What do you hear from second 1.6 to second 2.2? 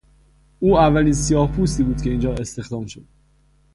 بود که